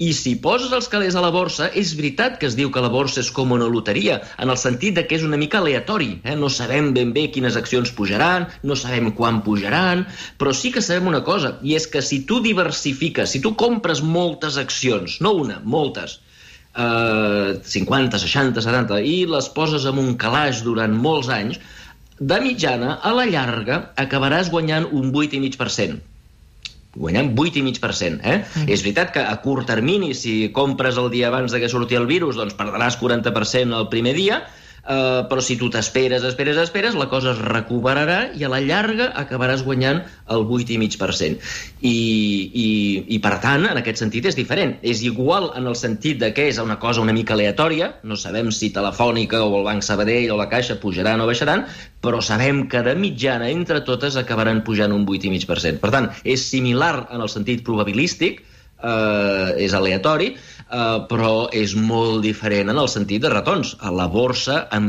I 0.00 0.12
si 0.16 0.32
poses 0.40 0.72
els 0.72 0.88
calés 0.88 1.14
a 1.14 1.20
la 1.22 1.30
borsa, 1.34 1.68
és 1.78 1.92
veritat 1.98 2.38
que 2.40 2.48
es 2.48 2.56
diu 2.56 2.70
que 2.72 2.80
la 2.80 2.90
borsa 2.90 3.20
és 3.20 3.28
com 3.36 3.52
una 3.52 3.68
loteria, 3.68 4.16
en 4.40 4.50
el 4.50 4.58
sentit 4.60 4.96
de 4.96 5.04
que 5.06 5.18
és 5.18 5.26
una 5.26 5.36
mica 5.36 5.60
aleatori. 5.60 6.14
Eh? 6.24 6.34
No 6.38 6.48
sabem 6.48 6.90
ben 6.96 7.12
bé 7.12 7.26
quines 7.34 7.58
accions 7.60 7.92
pujaran, 7.98 8.48
no 8.64 8.76
sabem 8.78 9.12
quan 9.18 9.42
pujaran, 9.44 10.06
però 10.40 10.54
sí 10.56 10.72
que 10.72 10.82
sabem 10.82 11.10
una 11.12 11.22
cosa, 11.28 11.54
i 11.62 11.76
és 11.76 11.86
que 11.86 12.02
si 12.02 12.22
tu 12.26 12.40
diversifiques, 12.42 13.30
si 13.30 13.42
tu 13.44 13.54
compres 13.54 14.02
moltes 14.02 14.56
accions, 14.56 15.20
no 15.20 15.34
una, 15.44 15.60
moltes, 15.62 16.18
eh, 16.74 17.60
50, 17.76 18.22
60, 18.24 18.64
70, 18.64 19.02
i 19.04 19.26
les 19.28 19.50
poses 19.52 19.84
en 19.86 20.00
un 20.00 20.16
calaix 20.16 20.64
durant 20.64 20.96
molts 21.08 21.28
anys, 21.28 21.60
de 22.18 22.38
mitjana, 22.40 22.96
a 23.02 23.12
la 23.12 23.26
llarga, 23.28 23.82
acabaràs 23.98 24.50
guanyant 24.50 24.88
un 24.90 25.12
8,5% 25.12 26.11
guanyant 26.94 27.32
8,5%. 27.34 28.20
Eh? 28.22 28.38
Mm. 28.42 28.66
És 28.68 28.82
veritat 28.84 29.12
que 29.14 29.22
a 29.24 29.36
curt 29.44 29.68
termini, 29.68 30.12
si 30.18 30.50
compres 30.54 30.98
el 31.00 31.10
dia 31.12 31.30
abans 31.32 31.52
de 31.52 31.60
que 31.62 31.70
surti 31.72 31.98
el 31.98 32.08
virus, 32.10 32.36
doncs 32.40 32.56
perdràs 32.58 32.98
40% 33.00 33.78
el 33.78 33.88
primer 33.92 34.14
dia, 34.18 34.42
Uh, 34.82 35.28
però 35.30 35.38
si 35.38 35.54
tu 35.54 35.68
t'esperes, 35.70 36.24
esperes, 36.26 36.56
esperes, 36.58 36.96
la 36.98 37.06
cosa 37.06 37.30
es 37.36 37.38
recuperarà 37.38 38.32
i 38.34 38.42
a 38.42 38.48
la 38.50 38.58
llarga 38.58 39.12
acabaràs 39.20 39.62
guanyant 39.62 40.00
el 40.34 40.42
8,5%. 40.42 41.38
I, 41.86 41.92
i, 41.92 42.66
I, 43.14 43.20
per 43.22 43.36
tant, 43.44 43.68
en 43.70 43.78
aquest 43.78 44.02
sentit 44.02 44.26
és 44.26 44.34
diferent. 44.34 44.74
És 44.82 45.04
igual 45.06 45.52
en 45.54 45.70
el 45.70 45.78
sentit 45.78 46.18
de 46.18 46.32
que 46.34 46.48
és 46.50 46.58
una 46.58 46.80
cosa 46.82 47.04
una 47.04 47.14
mica 47.14 47.36
aleatòria, 47.38 47.92
no 48.02 48.18
sabem 48.18 48.50
si 48.50 48.72
Telefònica 48.74 49.44
o 49.46 49.54
el 49.60 49.68
Banc 49.70 49.86
Sabadell 49.86 50.34
o 50.34 50.40
la 50.40 50.50
Caixa 50.50 50.80
pujaran 50.82 51.22
o 51.22 51.30
baixaran, 51.30 51.62
però 52.02 52.18
sabem 52.18 52.64
que 52.66 52.82
de 52.82 52.96
mitjana, 52.98 53.52
entre 53.54 53.84
totes, 53.86 54.18
acabaran 54.18 54.64
pujant 54.66 54.90
un 54.90 55.06
8,5%. 55.06 55.78
Per 55.78 55.94
tant, 55.94 56.10
és 56.26 56.42
similar 56.42 57.06
en 57.14 57.22
el 57.22 57.30
sentit 57.30 57.62
probabilístic, 57.62 58.42
eh, 58.82 59.62
és 59.62 59.74
aleatori, 59.78 60.32
eh, 60.72 61.00
però 61.10 61.32
és 61.52 61.74
molt 61.76 62.22
diferent 62.24 62.72
en 62.72 62.80
el 62.80 62.88
sentit 62.88 63.22
de 63.22 63.32
retorns. 63.32 63.74
A 63.80 63.92
la 63.94 64.08
borsa, 64.12 64.62
en 64.72 64.88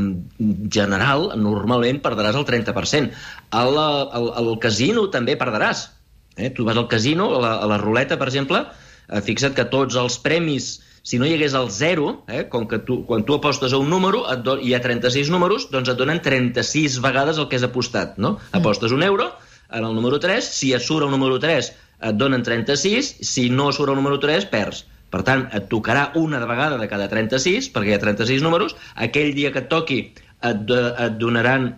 general, 0.72 1.32
normalment 1.40 2.00
perdràs 2.06 2.40
el 2.40 2.48
30%. 2.48 3.12
Al, 3.60 3.78
al, 3.84 4.32
al 4.40 4.56
casino 4.64 5.10
també 5.14 5.36
perdràs. 5.40 5.90
Eh? 6.38 6.50
Tu 6.56 6.66
vas 6.66 6.80
al 6.80 6.90
casino, 6.90 7.30
a 7.38 7.44
la, 7.44 7.54
a 7.62 7.70
la 7.70 7.82
ruleta, 7.82 8.18
per 8.18 8.32
exemple, 8.32 8.64
eh, 9.10 9.22
fixa't 9.22 9.54
que 9.60 9.70
tots 9.70 10.00
els 10.00 10.18
premis 10.24 10.74
si 11.04 11.18
no 11.20 11.28
hi 11.28 11.34
hagués 11.36 11.54
el 11.60 11.68
0, 11.68 12.12
eh, 12.32 12.46
com 12.50 12.64
que 12.72 12.80
tu, 12.88 13.02
quan 13.06 13.26
tu 13.28 13.36
apostes 13.36 13.74
a 13.76 13.80
un 13.82 13.90
número, 13.92 14.24
et 14.32 14.40
do, 14.46 14.56
hi 14.56 14.72
ha 14.72 14.80
36 14.82 15.28
números, 15.34 15.68
doncs 15.72 15.92
et 15.92 16.00
donen 16.00 16.22
36 16.24 17.02
vegades 17.04 17.42
el 17.44 17.50
que 17.52 17.60
has 17.60 17.66
apostat. 17.68 18.16
No? 18.16 18.38
Mm. 18.38 18.62
Apostes 18.62 18.96
un 18.96 19.04
euro, 19.04 19.34
en 19.68 19.84
el 19.84 19.96
número 19.98 20.22
3, 20.24 20.48
si 20.48 20.72
et 20.72 20.86
surt 20.86 21.04
el 21.04 21.12
número 21.12 21.42
3 21.44 21.74
et 22.04 22.16
donen 22.20 22.44
36, 22.44 23.14
si 23.24 23.50
no 23.50 23.72
surt 23.76 23.92
el 23.92 24.00
número 24.00 24.20
3, 24.24 24.48
perds. 24.52 24.86
Per 25.14 25.22
tant, 25.28 25.46
et 25.54 25.70
tocarà 25.70 26.08
una 26.18 26.42
de 26.42 26.50
vegada 26.50 26.80
de 26.82 26.90
cada 26.90 27.08
36, 27.12 27.70
perquè 27.74 27.94
hi 27.94 27.98
ha 27.98 28.02
36 28.02 28.42
números. 28.46 28.76
Aquell 29.08 29.34
dia 29.38 29.54
que 29.54 29.62
et 29.62 29.70
toqui 29.70 30.00
et, 30.10 30.72
et 30.74 31.18
donaran 31.22 31.72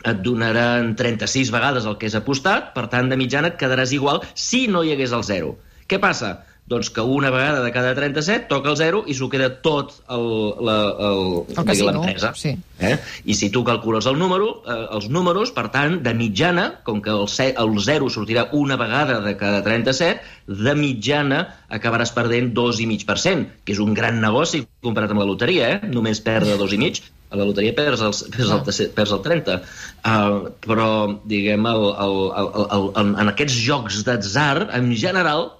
et 0.00 0.20
donaran 0.24 0.94
36 0.96 1.50
vegades 1.52 1.84
el 1.84 1.98
que 2.00 2.08
és 2.08 2.16
apostat, 2.16 2.70
per 2.76 2.86
tant, 2.92 3.10
de 3.12 3.18
mitjana 3.20 3.50
et 3.52 3.58
quedaràs 3.60 3.92
igual 3.92 4.22
si 4.32 4.62
no 4.72 4.80
hi 4.80 4.94
hagués 4.94 5.12
el 5.12 5.26
0. 5.28 5.50
Què 5.90 5.98
passa? 6.00 6.38
Doncs 6.70 6.86
que 6.94 7.02
una 7.02 7.32
vegada 7.34 7.64
de 7.64 7.72
cada 7.74 7.96
37 7.98 8.46
toca 8.48 8.70
el 8.70 8.76
0 8.78 9.02
i 9.10 9.14
s'ho 9.18 9.26
queda 9.28 9.48
tot 9.64 9.90
l'empresa. 10.06 12.30
Sí. 12.38 12.54
Eh? 12.78 12.94
I 13.26 13.34
si 13.34 13.50
tu 13.50 13.64
calcules 13.66 14.06
el 14.06 14.14
número, 14.20 14.62
eh, 14.62 14.86
els 14.96 15.08
números, 15.10 15.50
per 15.56 15.66
tant, 15.74 15.98
de 16.04 16.14
mitjana, 16.14 16.68
com 16.86 17.02
que 17.02 17.10
el, 17.10 17.26
el 17.50 17.74
0 17.90 18.10
sortirà 18.14 18.46
una 18.56 18.76
vegada 18.80 19.20
de 19.20 19.34
cada 19.36 19.64
37, 19.66 20.20
de 20.46 20.74
mitjana 20.78 21.42
acabaràs 21.68 22.14
perdent 22.14 22.54
2,5%, 22.54 23.46
que 23.64 23.72
és 23.74 23.80
un 23.82 23.94
gran 23.94 24.20
negoci 24.22 24.66
comparat 24.80 25.10
amb 25.10 25.20
la 25.24 25.30
loteria, 25.32 25.68
eh? 25.74 25.80
només 25.90 26.22
perdre 26.22 26.54
2,5%, 26.54 27.10
a 27.30 27.38
la 27.38 27.46
loteria 27.46 27.74
perds 27.76 28.02
el, 28.02 28.14
perds 28.34 28.52
el, 28.54 28.90
perds 28.96 29.14
el 29.14 29.22
30. 29.26 29.56
Uh, 30.00 30.50
però, 30.66 30.88
diguem, 31.30 31.66
el, 31.70 31.84
el, 32.04 32.16
el, 32.42 32.48
el, 32.62 32.88
el, 33.02 33.12
en 33.22 33.32
aquests 33.32 33.58
jocs 33.64 34.00
d'atzar, 34.06 34.68
en 34.76 34.90
general, 34.98 35.50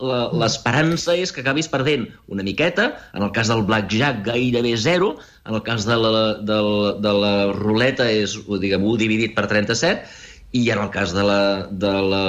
l'esperança 0.42 1.14
és 1.18 1.32
que 1.34 1.44
acabis 1.44 1.70
perdent 1.70 2.08
una 2.32 2.46
miqueta, 2.46 2.90
en 3.14 3.26
el 3.26 3.34
cas 3.36 3.52
del 3.52 3.62
blackjack 3.68 4.24
gairebé 4.32 4.74
zero, 4.80 5.14
en 5.46 5.54
el 5.58 5.62
cas 5.66 5.86
de 5.88 5.96
la, 5.96 6.10
de, 6.42 6.58
la, 6.66 6.96
de 7.06 7.14
la 7.24 7.34
ruleta 7.54 8.10
és, 8.10 8.34
diguem, 8.62 8.84
1 8.84 9.00
dividit 9.04 9.36
per 9.38 9.46
37, 9.50 10.28
i 10.52 10.64
en 10.74 10.80
el 10.82 10.90
cas 10.90 11.12
de 11.14 11.22
la, 11.22 11.68
de 11.70 11.90
la 12.10 12.24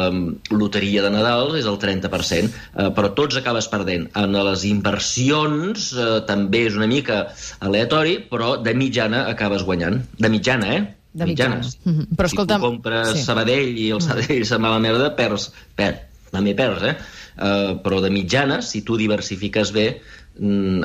loteria 0.54 1.02
de 1.02 1.10
Nadal 1.14 1.56
és 1.58 1.66
el 1.70 1.80
30%, 1.82 2.52
eh, 2.52 2.90
però 2.94 3.12
tots 3.18 3.40
acabes 3.40 3.70
perdent. 3.72 4.08
En 4.18 4.38
les 4.50 4.66
inversions 4.70 5.88
eh, 5.96 6.10
també 6.30 6.66
és 6.70 6.78
una 6.78 6.90
mica 6.92 7.24
aleatori, 7.66 8.20
però 8.30 8.56
de 8.62 8.76
mitjana 8.78 9.26
acabes 9.32 9.66
guanyant. 9.66 10.04
De 10.22 10.30
mitjana, 10.30 10.76
eh? 10.78 10.84
De 11.12 11.26
mitjana. 11.26 11.60
Mm 11.84 11.94
-hmm. 11.98 12.16
Però 12.16 12.30
escolta... 12.30 12.56
Si 12.56 12.62
tu 12.62 12.68
compres 12.68 13.12
sí. 13.18 13.24
Sabadell 13.24 13.78
i 13.78 13.90
el 13.90 14.02
Sabadell 14.02 14.46
se'n 14.46 14.62
va 14.64 14.70
a 14.70 14.78
la 14.78 14.86
merda, 14.86 15.16
perds, 15.16 15.52
perds, 15.76 16.30
també 16.32 16.54
perds, 16.56 16.84
eh? 16.84 16.96
Uh, 17.42 17.80
però 17.82 18.02
de 18.02 18.10
mitjana, 18.12 18.62
si 18.62 18.82
tu 18.84 18.98
diversifiques 18.98 19.72
bé, 19.72 20.02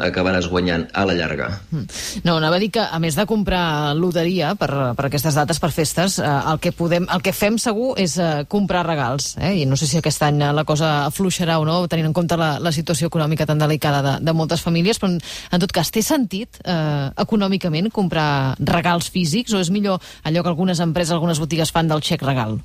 acabaràs 0.04 0.48
guanyant 0.52 0.84
a 0.92 1.04
la 1.08 1.14
llarga. 1.16 1.48
Mm. 1.70 1.86
No, 2.26 2.36
anava 2.36 2.58
a 2.58 2.60
dir 2.60 2.68
que, 2.74 2.82
a 2.82 2.98
més 3.00 3.16
de 3.16 3.24
comprar 3.28 3.94
loteria 3.96 4.52
per, 4.58 4.68
per 4.98 5.06
aquestes 5.08 5.36
dates, 5.38 5.60
per 5.62 5.70
festes, 5.72 6.18
eh, 6.20 6.28
el, 6.52 6.60
que 6.60 6.74
podem, 6.76 7.08
el 7.12 7.24
que 7.24 7.32
fem 7.32 7.56
segur 7.62 7.94
és 8.00 8.18
eh, 8.20 8.44
comprar 8.52 8.84
regals. 8.86 9.32
Eh? 9.40 9.54
I 9.62 9.66
no 9.68 9.78
sé 9.80 9.88
si 9.88 10.00
aquest 10.00 10.22
any 10.26 10.42
la 10.52 10.66
cosa 10.68 11.06
afluixarà 11.06 11.58
o 11.62 11.66
no, 11.68 11.78
tenint 11.88 12.10
en 12.10 12.16
compte 12.16 12.36
la, 12.36 12.56
la 12.60 12.74
situació 12.74 13.08
econòmica 13.08 13.48
tan 13.48 13.60
delicada 13.62 14.02
de, 14.04 14.14
de 14.24 14.36
moltes 14.36 14.64
famílies, 14.64 15.00
però 15.00 15.14
en 15.16 15.64
tot 15.64 15.72
cas, 15.72 15.90
té 15.94 16.04
sentit 16.04 16.60
eh, 16.64 17.08
econòmicament 17.24 17.90
comprar 17.94 18.56
regals 18.60 19.08
físics 19.12 19.56
o 19.56 19.64
és 19.64 19.72
millor 19.72 20.02
allò 20.26 20.42
que 20.42 20.52
algunes 20.52 20.82
empreses, 20.84 21.16
algunes 21.16 21.40
botigues 21.40 21.72
fan 21.72 21.88
del 21.88 22.04
xec 22.04 22.24
regal? 22.26 22.58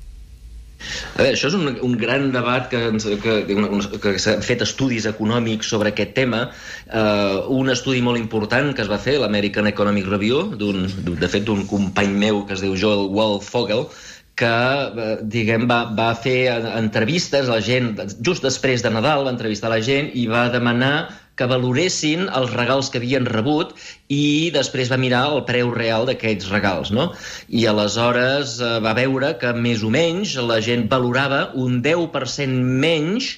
A 1.14 1.22
veure, 1.22 1.34
això 1.36 1.50
és 1.50 1.56
un, 1.58 1.72
un 1.86 1.96
gran 2.00 2.30
debat 2.34 2.68
que, 2.72 2.80
que, 3.22 3.36
que, 3.48 3.90
que 4.04 4.14
s'han 4.22 4.44
fet 4.46 4.64
estudis 4.66 5.08
econòmics 5.10 5.72
sobre 5.74 5.92
aquest 5.92 6.14
tema. 6.18 6.44
Uh, 6.88 7.42
un 7.58 7.72
estudi 7.72 8.02
molt 8.04 8.20
important 8.20 8.72
que 8.76 8.84
es 8.84 8.90
va 8.92 9.00
fer, 9.02 9.18
l'American 9.22 9.68
Economic 9.70 10.08
Review, 10.10 10.56
de 10.56 11.30
fet 11.32 11.46
d'un 11.48 11.66
company 11.70 12.16
meu 12.26 12.42
que 12.46 12.56
es 12.56 12.64
diu 12.64 12.76
Joel 12.78 13.08
Waldfogel, 13.14 13.86
que, 14.34 14.48
eh, 14.48 15.16
diguem, 15.28 15.66
va, 15.68 15.82
va 15.92 16.12
fer 16.16 16.48
entrevistes 16.78 17.48
a 17.48 17.58
la 17.58 17.64
gent, 17.64 17.92
just 18.24 18.44
després 18.46 18.82
de 18.84 18.90
Nadal 18.90 19.26
va 19.26 19.34
entrevistar 19.34 19.70
la 19.70 19.82
gent 19.84 20.08
i 20.16 20.24
va 20.30 20.46
demanar 20.54 20.94
que 21.36 21.48
valoressin 21.48 22.26
els 22.28 22.52
regals 22.56 22.90
que 22.92 23.00
havien 23.00 23.28
rebut 23.28 23.72
i 24.12 24.50
després 24.54 24.90
va 24.92 25.00
mirar 25.00 25.24
el 25.32 25.44
preu 25.48 25.72
real 25.74 26.06
d'aquests 26.08 26.50
regals, 26.52 26.92
no? 26.92 27.10
I 27.48 27.66
aleshores 27.70 28.58
eh, 28.60 28.74
va 28.84 28.96
veure 28.98 29.34
que 29.40 29.54
més 29.56 29.82
o 29.82 29.92
menys 29.92 30.36
la 30.52 30.60
gent 30.64 30.88
valorava 30.92 31.48
un 31.58 31.80
10% 31.84 32.68
menys 32.84 33.32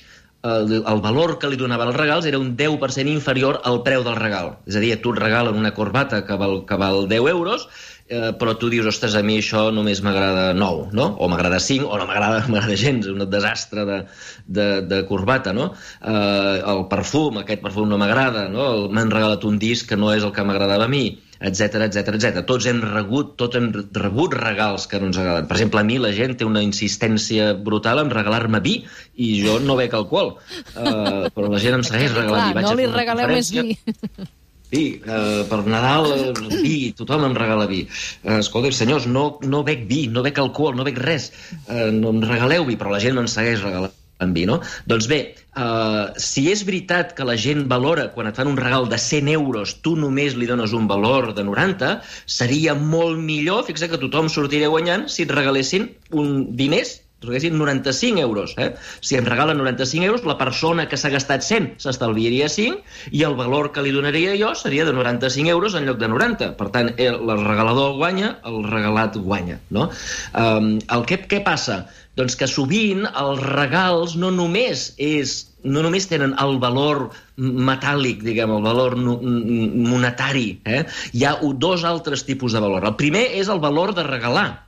el, 0.44 0.82
el 0.84 1.00
valor 1.00 1.38
que 1.40 1.48
li 1.48 1.56
donaven 1.56 1.88
els 1.90 1.96
regals 1.96 2.26
era 2.28 2.38
un 2.38 2.52
10% 2.58 3.08
inferior 3.08 3.62
al 3.64 3.80
preu 3.86 4.04
del 4.04 4.18
regal. 4.18 4.58
És 4.68 4.76
a 4.76 4.82
dir, 4.82 4.92
tu 5.00 5.14
et 5.14 5.20
regalen 5.22 5.56
una 5.56 5.72
corbata 5.76 6.20
que 6.26 6.36
val, 6.40 6.60
que 6.68 6.76
val 6.80 7.08
10 7.08 7.30
euros 7.32 7.64
eh, 8.08 8.32
però 8.38 8.54
tu 8.60 8.68
dius, 8.72 8.86
ostres, 8.90 9.16
a 9.16 9.22
mi 9.24 9.38
això 9.40 9.66
només 9.74 10.02
m'agrada 10.04 10.52
9, 10.56 10.88
no? 10.96 11.08
O 11.18 11.28
m'agrada 11.32 11.60
5, 11.62 11.88
o 11.88 11.98
no 12.00 12.06
m'agrada 12.10 12.76
gens, 12.76 13.08
un 13.08 13.24
desastre 13.30 13.84
de, 13.88 14.00
de, 14.46 14.68
de 14.90 15.02
corbata, 15.08 15.54
no? 15.56 15.72
Eh, 16.00 16.60
el 16.60 16.86
perfum, 16.90 17.40
aquest 17.42 17.62
perfum 17.64 17.88
no 17.88 18.00
m'agrada, 18.00 18.48
no? 18.52 18.88
M'han 18.92 19.12
regalat 19.14 19.44
un 19.48 19.58
disc 19.62 19.88
que 19.88 20.00
no 20.00 20.12
és 20.14 20.24
el 20.24 20.34
que 20.36 20.44
m'agradava 20.44 20.88
a 20.88 20.92
mi, 20.92 21.06
etc 21.44 21.82
etc 21.88 22.14
etc. 22.16 22.44
Tots 22.48 22.68
hem 22.70 22.80
rebut, 22.84 23.34
tots 23.40 23.58
hem 23.58 23.70
rebut 23.72 24.36
regals 24.38 24.86
que 24.90 25.00
no 25.00 25.10
ens 25.10 25.18
agraden. 25.20 25.48
Per 25.50 25.58
exemple, 25.58 25.82
a 25.82 25.88
mi 25.88 25.98
la 26.00 26.12
gent 26.16 26.38
té 26.40 26.48
una 26.48 26.62
insistència 26.64 27.52
brutal 27.56 28.04
en 28.04 28.12
regalar-me 28.12 28.62
vi 28.64 28.78
i 29.16 29.34
jo 29.42 29.58
no 29.60 29.76
bec 29.80 29.96
alcohol. 29.96 30.36
Uh, 30.76 31.28
però 31.34 31.50
la 31.52 31.60
gent 31.62 31.80
em 31.80 31.84
segueix 31.90 32.14
regalant 32.16 32.54
vi. 32.54 32.64
no 32.64 32.78
li 32.78 32.88
regaleu 32.92 33.36
més 33.36 33.52
vi. 33.54 33.76
vi, 34.74 34.84
eh, 34.98 35.42
per 35.48 35.62
Nadal, 35.70 36.10
eh, 36.12 36.60
vi, 36.60 36.76
tothom 36.98 37.28
em 37.30 37.36
regala 37.38 37.66
vi. 37.70 37.84
Eh, 38.22 38.38
escolta, 38.42 38.72
senyors, 38.74 39.06
no, 39.06 39.26
no 39.42 39.64
bec 39.66 39.86
vi, 39.90 40.06
no 40.12 40.26
bec 40.26 40.40
alcohol, 40.42 40.74
no 40.78 40.86
bec 40.86 40.98
res, 41.00 41.30
eh, 41.68 41.90
no 41.94 42.16
em 42.16 42.24
regaleu 42.24 42.66
vi, 42.68 42.78
però 42.80 42.94
la 42.94 43.02
gent 43.02 43.16
me'n 43.18 43.30
segueix 43.30 43.62
regalant 43.64 44.00
en 44.22 44.32
vi, 44.34 44.44
no? 44.46 44.60
Doncs 44.90 45.08
bé, 45.10 45.18
uh, 45.58 46.14
si 46.22 46.46
és 46.52 46.62
veritat 46.66 47.14
que 47.18 47.26
la 47.26 47.36
gent 47.40 47.64
valora, 47.70 48.06
quan 48.14 48.30
et 48.30 48.38
fan 48.38 48.50
un 48.50 48.58
regal 48.60 48.86
de 48.90 48.98
100 49.00 49.30
euros, 49.34 49.76
tu 49.84 49.94
només 49.98 50.36
li 50.38 50.48
dones 50.50 50.74
un 50.76 50.86
valor 50.90 51.32
de 51.34 51.44
90, 51.46 51.96
seria 52.38 52.76
molt 52.78 53.18
millor, 53.18 53.64
fixa 53.66 53.90
que 53.90 54.00
tothom 54.00 54.30
sortiria 54.32 54.70
guanyant 54.72 55.08
si 55.10 55.26
et 55.26 55.34
regalessin 55.34 55.90
un 56.14 56.44
diners 56.56 57.00
regalessin 57.24 57.56
95 57.58 58.20
euros. 58.20 58.54
Eh? 58.58 58.74
Si 59.00 59.16
em 59.16 59.24
regalen 59.24 59.58
95 59.58 60.04
euros, 60.04 60.24
la 60.24 60.38
persona 60.38 60.88
que 60.88 60.96
s'ha 60.96 61.12
gastat 61.12 61.44
100 61.44 61.80
s'estalviaria 61.84 62.48
5 62.48 62.82
i 63.12 63.24
el 63.24 63.36
valor 63.38 63.72
que 63.72 63.84
li 63.84 63.94
donaria 63.94 64.36
jo 64.40 64.54
seria 64.58 64.84
de 64.84 64.92
95 64.92 65.50
euros 65.50 65.74
en 65.74 65.86
lloc 65.86 65.98
de 65.98 66.08
90. 66.08 66.52
Per 66.58 66.68
tant, 66.74 66.92
el, 66.96 67.18
el 67.22 67.44
regalador 67.44 67.96
guanya, 67.98 68.38
el 68.44 68.62
regalat 68.68 69.16
guanya. 69.16 69.60
No? 69.70 69.90
Um, 70.34 70.78
el 70.78 71.06
que, 71.08 71.20
què 71.28 71.42
passa? 71.44 71.84
Doncs 72.14 72.36
que 72.38 72.46
sovint 72.46 73.08
els 73.10 73.42
regals 73.42 74.14
no 74.14 74.30
només 74.30 74.92
és 75.02 75.40
no 75.64 75.80
només 75.80 76.04
tenen 76.06 76.34
el 76.42 76.58
valor 76.60 77.06
metàl·lic, 77.40 78.20
diguem, 78.22 78.52
el 78.52 78.62
valor 78.62 78.98
monetari. 79.00 80.60
Eh? 80.68 80.82
Hi 81.16 81.24
ha 81.24 81.38
dos 81.40 81.86
altres 81.88 82.26
tipus 82.28 82.52
de 82.52 82.60
valor. 82.60 82.84
El 82.84 82.98
primer 83.00 83.24
és 83.40 83.48
el 83.48 83.64
valor 83.64 83.94
de 83.96 84.04
regalar 84.04 84.63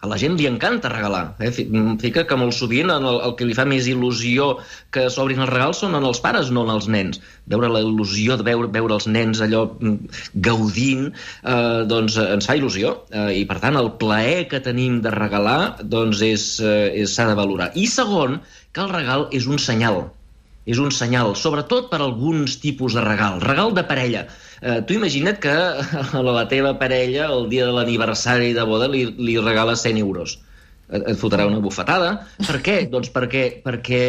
a 0.00 0.06
la 0.06 0.18
gent 0.20 0.36
li 0.38 0.46
encanta 0.46 0.90
regalar. 0.92 1.34
Eh? 1.42 1.50
Fica 2.02 2.24
que 2.28 2.38
molt 2.38 2.54
sovint 2.54 2.90
el, 2.94 3.06
el 3.26 3.34
que 3.38 3.46
li 3.48 3.56
fa 3.56 3.64
més 3.68 3.88
il·lusió 3.90 4.50
que 4.94 5.08
s'obrin 5.10 5.42
els 5.42 5.50
regals 5.50 5.82
són 5.82 5.96
en 5.98 6.06
els 6.06 6.20
pares, 6.22 6.52
no 6.54 6.62
en 6.66 6.72
els 6.76 6.86
nens. 6.92 7.18
Veure 7.50 7.70
la 7.72 7.82
il·lusió 7.82 8.36
de 8.38 8.46
veure, 8.46 8.70
veure 8.74 8.94
els 8.98 9.08
nens 9.10 9.42
allò 9.44 9.64
mm, 9.74 10.20
gaudint, 10.46 11.08
eh, 11.42 11.80
doncs 11.90 12.18
ens 12.22 12.50
fa 12.50 12.58
il·lusió. 12.58 12.94
Eh, 13.10 13.40
I, 13.40 13.42
per 13.50 13.58
tant, 13.64 13.78
el 13.80 13.94
plaer 13.98 14.46
que 14.52 14.62
tenim 14.64 15.00
de 15.02 15.14
regalar 15.14 15.60
doncs 15.82 16.22
eh, 16.22 17.06
s'ha 17.06 17.30
de 17.30 17.38
valorar. 17.38 17.72
I 17.74 17.88
segon, 17.90 18.38
que 18.72 18.84
el 18.84 18.94
regal 18.94 19.26
és 19.34 19.50
un 19.50 19.58
senyal. 19.58 20.04
És 20.68 20.78
un 20.78 20.92
senyal, 20.92 21.32
sobretot 21.40 21.88
per 21.90 22.02
alguns 22.04 22.58
tipus 22.62 22.94
de 22.94 23.02
regal. 23.02 23.40
Regal 23.40 23.72
de 23.74 23.86
parella 23.88 24.28
Eh, 24.60 24.80
tu 24.86 24.96
imagina't 24.98 25.38
que 25.38 25.54
a 25.54 26.22
la 26.26 26.46
teva 26.50 26.74
parella 26.78 27.28
el 27.30 27.48
dia 27.52 27.66
de 27.68 27.74
l'aniversari 27.76 28.52
de 28.56 28.64
boda 28.66 28.88
li, 28.90 29.04
li 29.18 29.38
regala 29.38 29.76
100 29.76 30.00
euros. 30.02 30.38
Et, 30.88 31.12
fotrà 31.20 31.46
una 31.46 31.60
bufetada. 31.60 32.14
Per 32.46 32.60
què? 32.64 32.78
doncs 32.90 33.12
perquè, 33.14 33.44
perquè 33.64 34.02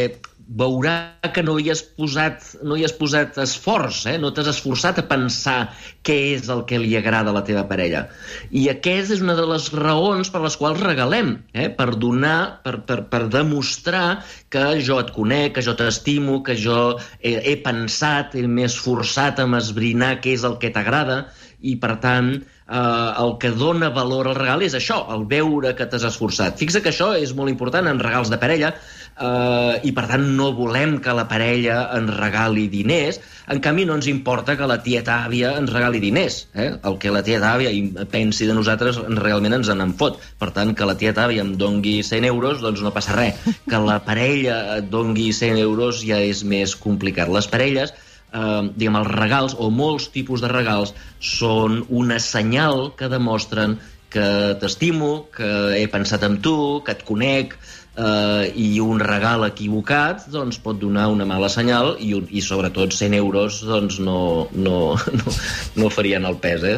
veurà 0.50 1.30
que 1.34 1.44
no 1.46 1.58
hi 1.62 1.70
has 1.70 1.82
posat, 1.84 2.42
no 2.66 2.78
hi 2.78 2.84
has 2.88 2.94
posat 2.98 3.38
esforç, 3.42 4.02
eh? 4.10 4.16
no 4.22 4.32
t'has 4.34 4.50
esforçat 4.50 4.98
a 5.02 5.06
pensar 5.10 5.58
què 6.06 6.16
és 6.34 6.50
el 6.50 6.64
que 6.70 6.80
li 6.82 6.96
agrada 6.98 7.30
a 7.30 7.36
la 7.36 7.44
teva 7.46 7.68
parella. 7.70 8.08
I 8.50 8.66
aquesta 8.74 9.14
és 9.14 9.22
una 9.22 9.36
de 9.38 9.46
les 9.50 9.70
raons 9.76 10.32
per 10.34 10.42
les 10.42 10.58
quals 10.58 10.82
regalem, 10.82 11.36
eh? 11.54 11.70
per 11.70 11.92
donar, 12.02 12.62
per, 12.66 12.80
per, 12.90 13.04
per 13.12 13.28
demostrar 13.30 14.24
que 14.50 14.66
jo 14.86 14.98
et 15.04 15.14
conec, 15.14 15.54
que 15.58 15.66
jo 15.66 15.78
t'estimo, 15.78 16.42
que 16.46 16.58
jo 16.58 16.96
he, 17.22 17.38
he 17.38 17.60
pensat, 17.62 18.34
m'he 18.34 18.66
esforçat 18.66 19.44
a 19.44 19.50
esbrinar 19.60 20.18
què 20.24 20.34
és 20.34 20.48
el 20.48 20.58
que 20.58 20.74
t'agrada, 20.74 21.28
i 21.62 21.76
per 21.80 21.98
tant 22.02 22.32
eh, 22.34 23.12
el 23.24 23.36
que 23.42 23.52
dona 23.52 23.90
valor 23.94 24.30
al 24.30 24.38
regal 24.38 24.64
és 24.66 24.76
això, 24.78 25.02
el 25.14 25.26
veure 25.30 25.74
que 25.76 25.88
t'has 25.90 26.08
esforçat. 26.08 26.58
Fixa 26.60 26.82
que 26.84 26.94
això 26.94 27.12
és 27.18 27.36
molt 27.36 27.52
important 27.52 27.90
en 27.90 28.00
regals 28.02 28.32
de 28.32 28.40
parella, 28.42 28.74
eh, 29.20 29.80
i 29.84 29.92
per 29.96 30.06
tant 30.10 30.24
no 30.38 30.50
volem 30.58 30.98
que 31.04 31.14
la 31.16 31.28
parella 31.30 31.82
ens 31.98 32.16
regali 32.16 32.68
diners, 32.72 33.20
en 33.50 33.62
canvi 33.66 33.86
no 33.90 33.96
ens 33.98 34.08
importa 34.12 34.56
que 34.58 34.68
la 34.70 34.80
tieta 34.86 35.20
àvia 35.26 35.56
ens 35.60 35.72
regali 35.74 36.02
diners. 36.04 36.42
Eh? 36.54 36.70
El 36.86 37.00
que 37.02 37.14
la 37.14 37.24
tieta 37.26 37.54
àvia 37.56 37.72
pensi 38.12 38.48
de 38.50 38.56
nosaltres 38.58 39.00
realment 39.22 39.58
ens 39.60 39.72
en 39.74 39.96
fot. 40.00 40.20
Per 40.40 40.52
tant, 40.56 40.76
que 40.78 40.88
la 40.88 40.98
tieta 41.00 41.26
àvia 41.26 41.46
em 41.46 41.56
dongui 41.58 42.00
100 42.06 42.30
euros, 42.30 42.62
doncs 42.62 42.84
no 42.86 42.94
passa 42.96 43.18
res. 43.18 43.40
Que 43.70 43.82
la 43.82 44.00
parella 44.06 44.60
et 44.78 44.92
dongui 44.92 45.32
100 45.34 45.58
euros 45.64 46.04
ja 46.06 46.22
és 46.22 46.44
més 46.46 46.76
complicat. 46.78 47.32
Les 47.34 47.50
parelles 47.50 47.94
eh, 47.94 48.62
diguem, 48.76 49.00
els 49.02 49.14
regals 49.16 49.56
o 49.58 49.70
molts 49.74 50.10
tipus 50.14 50.46
de 50.46 50.52
regals 50.52 50.94
són 51.20 51.84
una 51.90 52.20
senyal 52.24 52.92
que 53.00 53.10
demostren 53.12 53.80
que 54.10 54.56
t'estimo, 54.62 55.30
que 55.36 55.50
he 55.78 55.86
pensat 55.92 56.26
en 56.26 56.40
tu, 56.42 56.56
que 56.86 56.96
et 56.98 57.04
conec, 57.06 57.56
eh, 58.00 58.52
i 58.56 58.80
un 58.84 59.00
regal 59.04 59.46
equivocat 59.48 60.28
doncs, 60.34 60.60
pot 60.64 60.80
donar 60.82 61.10
una 61.14 61.28
mala 61.30 61.50
senyal 61.52 61.96
i, 62.00 62.14
i 62.30 62.44
sobretot 62.46 62.96
100 62.96 63.18
euros 63.20 63.62
doncs, 63.68 64.00
no, 64.04 64.50
no, 64.54 64.80
no, 65.22 65.40
no 65.84 65.94
farien 65.94 66.26
el 66.26 66.40
pes. 66.42 66.64
Eh? 66.64 66.78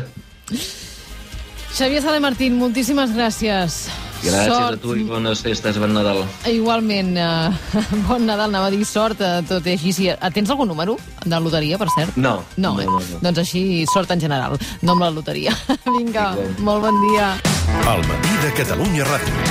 Xavier 1.71 2.01
Sala 2.03 2.19
Martín, 2.19 2.57
moltíssimes 2.59 3.13
gràcies. 3.15 3.85
Gràcies 4.21 4.53
sort. 4.53 4.77
a 4.77 4.81
tu 4.81 4.95
i 4.95 5.03
bones 5.07 5.41
festes, 5.41 5.77
bon 5.81 5.93
Nadal. 5.95 6.21
Igualment, 6.49 7.15
uh, 7.17 7.77
bon 8.09 8.25
Nadal, 8.27 8.49
anava 8.49 8.69
a 8.69 8.73
dir 8.73 8.85
sort, 8.85 9.21
uh, 9.21 9.41
tot 9.47 9.65
i 9.65 9.75
així. 9.75 9.93
Si, 9.97 10.09
uh, 10.13 10.29
tens 10.33 10.51
algun 10.53 10.69
número 10.69 10.97
de 11.25 11.39
loteria, 11.41 11.79
per 11.81 11.89
cert? 11.95 12.17
No. 12.17 12.37
No, 12.57 12.75
no, 12.75 12.81
eh? 12.81 12.89
no, 12.89 12.99
no. 13.01 13.21
Doncs 13.25 13.41
així, 13.45 13.63
sort 13.91 14.13
en 14.13 14.21
general, 14.21 14.59
no 14.81 14.97
amb 14.97 15.07
la 15.07 15.11
loteria. 15.13 15.55
Vinga, 15.97 16.31
molt 16.59 16.85
bon 16.85 17.01
dia. 17.09 17.33
El 17.81 18.05
matí 18.09 18.37
de 18.45 18.53
Catalunya 18.61 19.09
Ràdio, 19.09 19.49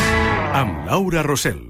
amb 0.63 0.87
Laura 0.91 1.27
Rossell. 1.27 1.70